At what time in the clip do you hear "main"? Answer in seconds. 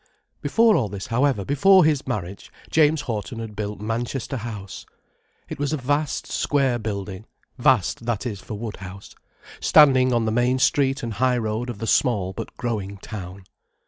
10.31-10.57